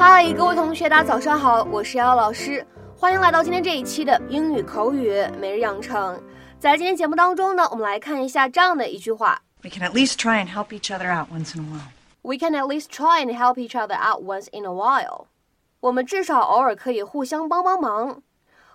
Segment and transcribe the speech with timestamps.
[0.00, 2.64] 嗨，各位同学，大家早上好，我是瑶瑶老师，
[2.96, 6.22] 欢迎来到今天这一期的英语口语每日养成。
[6.58, 11.90] 在今天节目当中呢，我们来看一下这样的一句话 We can at least try and help each other out once in a while.
[12.22, 15.26] We can at least try and help each other out once in a while.
[15.80, 18.22] 我们至少偶尔可以互相帮帮忙。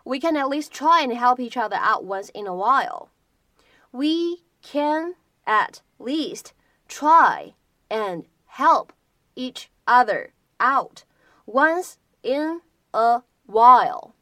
[0.04, 3.10] We can at least try and help each other out once in a while.
[3.92, 6.54] We can at least
[6.88, 7.54] try
[7.90, 8.88] and help
[9.36, 11.04] each other out
[11.47, 12.61] once in
[12.91, 14.13] a while.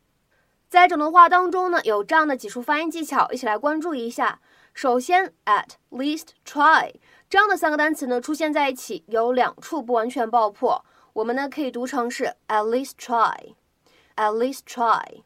[0.69, 4.41] 在整段话当中呢，有这样的几处发音技巧，一起来关注一下。
[4.73, 6.93] 首先，at least try
[7.31, 15.23] 这样的三个单词呢出现在一起，有两处不完全爆破，我们呢可以读成是 at least try，at least try。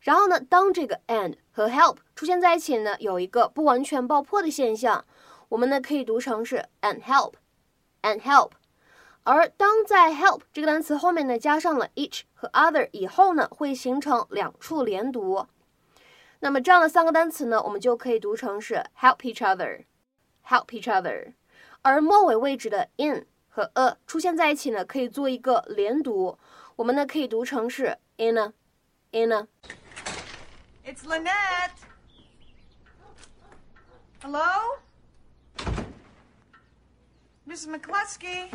[0.00, 5.04] 然后呢，当这个 and 和 help 出现在一起呢，有一个不完全爆破的现象，
[5.48, 8.52] 我们呢可以读成是 and help，and help。
[9.24, 15.46] 而当在 help 这个单词后面呢加上了 each 和 other 以后呢，会形成两处连读。
[16.40, 21.34] 那么这样的三个单词呢，我们就可以读成是 help each other，help each other。
[21.82, 26.36] 而末尾位置的 in 和 a 出现在一起呢，可以做一个连读，
[26.74, 29.46] 我们呢可以读成是 in a，in a。
[30.84, 31.70] It's Lynette.
[34.20, 34.40] Hello?
[37.46, 37.68] Mrs.
[37.68, 38.48] McCluskey?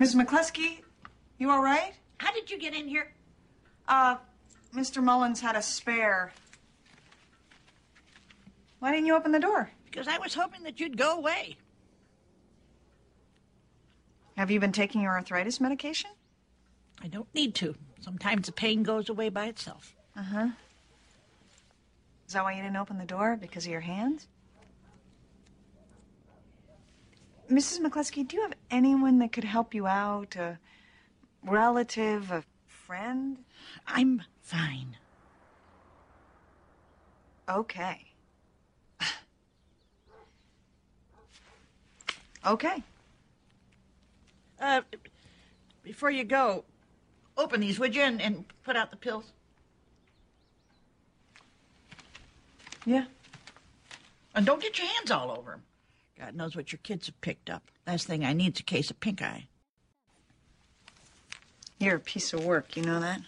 [0.00, 0.22] Mrs.
[0.22, 0.80] McCluskey,
[1.38, 1.94] you all right?
[2.18, 3.12] How did you get in here?
[3.88, 4.16] Uh,
[4.74, 5.02] Mr.
[5.02, 6.32] Mullins had a spare.
[8.78, 9.70] Why didn't you open the door?
[9.86, 11.56] Because I was hoping that you'd go away.
[14.36, 16.10] Have you been taking your arthritis medication?
[17.02, 17.74] I don't need to.
[18.00, 19.94] Sometimes the pain goes away by itself.
[20.14, 20.48] Uh huh.
[22.26, 23.38] Is that why you didn't open the door?
[23.40, 24.26] Because of your hands?
[27.50, 27.80] Mrs.
[27.80, 30.34] McCluskey, do you have anyone that could help you out?
[30.36, 30.58] A
[31.44, 33.38] relative, a friend?
[33.86, 34.96] I'm fine.
[37.48, 38.06] Okay.
[42.46, 42.82] okay.
[44.60, 44.80] Uh,
[45.84, 46.64] before you go,
[47.36, 49.32] open these, would you, and, and put out the pills?
[52.84, 53.04] Yeah.
[54.34, 55.62] And don't get your hands all over them.
[56.18, 57.70] God knows what your kids have picked up.
[57.86, 59.48] Last thing I need's a case of pink eye.
[61.78, 63.20] You're a piece of work, you know that?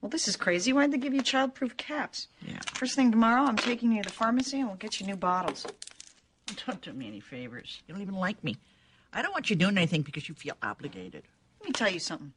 [0.00, 0.72] Well, this is crazy.
[0.72, 2.28] Why'd they give you childproof caps?
[2.46, 2.58] Yeah.
[2.74, 5.66] First thing tomorrow, I'm taking you to the pharmacy and we'll get you new bottles.
[6.66, 7.82] Don't do me any favors.
[7.86, 8.56] You don't even like me.
[9.14, 11.22] I don't want you doing anything because you feel obligated.
[11.60, 12.32] Let me tell you something.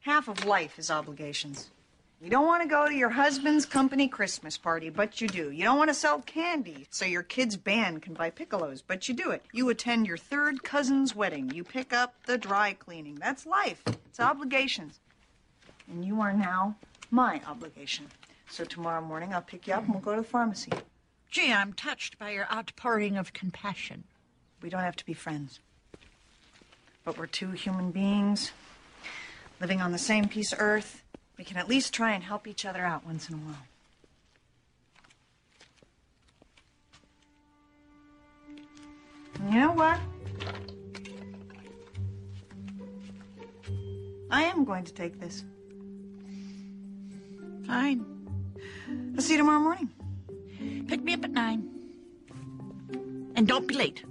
[0.00, 1.70] Half of life is obligations.
[2.20, 5.52] You don't want to go to your husband's company Christmas party, but you do.
[5.52, 9.14] You don't want to sell candy so your kid's band can buy piccolos, but you
[9.14, 9.44] do it.
[9.52, 11.50] You attend your third cousin's wedding.
[11.50, 13.14] You pick up the dry cleaning.
[13.14, 13.82] That's life.
[13.86, 14.98] It's obligations.
[15.88, 16.74] And you are now
[17.12, 18.06] my obligation.
[18.50, 20.72] So tomorrow morning I'll pick you up and we'll go to the pharmacy.
[21.30, 24.02] Gee, I'm touched by your outpouring of compassion.
[24.60, 25.60] We don't have to be friends.
[27.04, 28.50] But we're two human beings
[29.60, 31.04] living on the same piece of earth.
[31.37, 33.65] We can at least try and help each other out once in a while.
[39.39, 39.99] And you know what?
[44.29, 45.43] I am going to take this.
[47.67, 48.05] Fine.
[49.15, 49.89] I'll see you tomorrow morning.
[50.87, 51.69] Pick me up at nine.
[53.35, 54.03] And don't be late.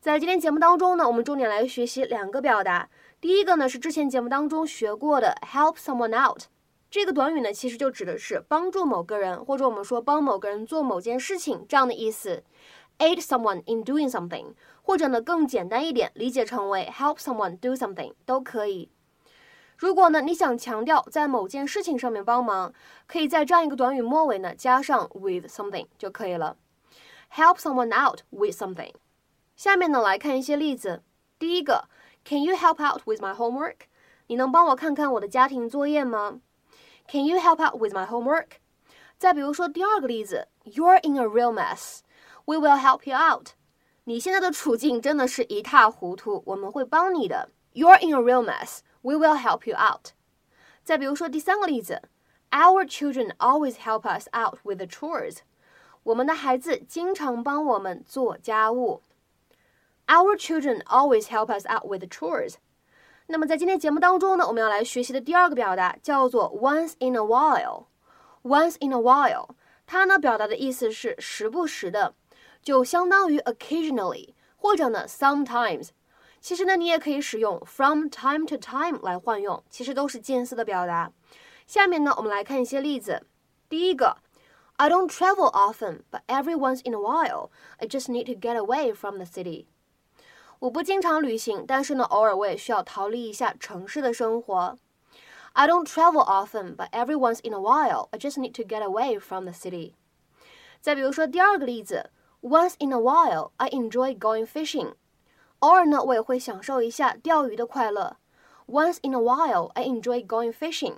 [0.00, 2.88] 在今天节目当中呢，我们重点来学习两个表达。
[3.21, 6.43] 第一个呢是之前节目当中学过的 help someone out，
[6.91, 12.43] 这个短语呢其实就指的是帮助某个人，或者我们说帮某个人做某件事情这样的意思。
[12.99, 18.89] aid someone in doing something，或者呢更简单一点，理解成为 help someone do something 都可以。
[19.77, 22.73] 如果呢你想强调在某件事情上面帮忙，
[23.07, 26.55] 可以在这样一个短语末尾呢加上 with something 就可以了。
[27.33, 28.93] help someone out with something。
[29.57, 31.03] 下面呢来看一些例子。
[31.37, 31.89] 第一个
[32.24, 33.76] ，Can you help out with my homework？
[34.26, 36.40] 你能帮我看看我的家庭作业吗？
[37.08, 38.58] Can you help out with my homework？
[39.18, 43.50] 再比如说第二个例子，You're in a real mess。We will help you out。
[44.04, 47.50] 你现在的处境真的是一塌糊涂，我们会帮你的。
[47.74, 48.80] You're in a real mess.
[49.02, 50.12] We will help you out。
[50.82, 52.02] 再比如说第三个例子，
[52.50, 55.38] Our children always help us out with the chores。
[56.02, 59.02] 我们的孩子经常帮我们做家务。
[60.06, 62.54] Our children always help us out with the chores。
[63.26, 69.50] 那么在今天节目当中呢，我们要来学习的第二个表达叫做 once in a while。Once in a while，
[69.86, 72.14] 它呢表达的意思是时不时的，
[72.62, 75.90] 就相当于 occasionally 或者呢，sometimes。
[76.40, 81.12] 其实呢，你也可以使用 from time to time 来换用，其实都是近似的表达。
[81.66, 83.26] 下面呢，我们来看一些例子。
[83.68, 84.16] 第一个，
[84.76, 88.92] I don't travel often, but every once in a while, I just need to get away
[88.92, 89.66] from the city。
[90.59, 94.77] 我不经常旅行，但是呢，偶尔我也需要逃离一下城市的生活。
[95.53, 99.19] I don't travel often, but every once in a while, I just need to get away
[99.19, 99.93] from the city。
[100.81, 102.09] 再比如说第二个例子
[102.41, 104.93] ，Once in a while, I enjoy going fishing。
[105.59, 108.17] 偶尔呢，我也会享受一下钓鱼的快乐。
[108.67, 110.95] Once in a while, I enjoy going fishing。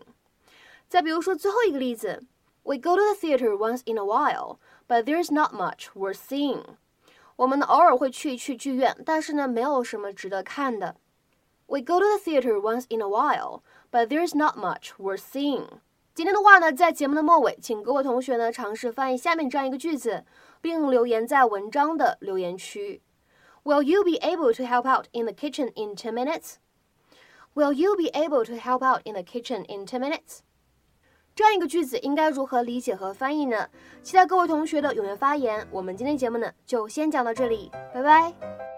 [0.88, 2.24] 再比如说最后一个例子
[2.64, 4.58] ，We go to the theater once in a while,
[4.88, 6.64] but there's not much worth seeing。
[7.37, 10.97] 我们呢偶尔会去一去剧院，但是呢没有什么值得看的。
[11.67, 15.67] We go to the theater once in a while, but there's not much worth seeing。
[16.15, 20.25] 今天的话呢，在节目的末尾，请各位同学呢尝试翻译下面这样一个句子，
[20.61, 23.01] 并留言在文章的留言区。
[23.65, 26.57] Will you be able to help out in the kitchen in 10 minutes?
[27.55, 30.41] Will you be able to help out in the kitchen in 10 minutes?
[31.38, 33.70] 这样一个句子应该如何理解和翻译呢？
[34.02, 35.68] 期待各位同学的踊跃发言。
[35.70, 38.77] 我们今天节目呢就先讲到这里，拜拜。